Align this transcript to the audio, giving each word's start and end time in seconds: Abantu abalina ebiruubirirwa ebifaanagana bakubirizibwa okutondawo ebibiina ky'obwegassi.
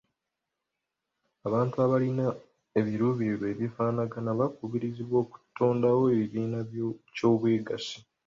Abantu 1.47 1.75
abalina 1.85 2.25
ebiruubirirwa 2.79 3.45
ebifaanagana 3.53 4.29
bakubirizibwa 4.39 5.17
okutondawo 5.23 6.03
ebibiina 6.13 6.59
ky'obwegassi. 7.13 7.97